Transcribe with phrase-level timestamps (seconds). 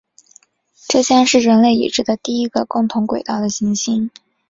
[0.87, 4.09] 这将是人类已知的第一个共同轨道的行星。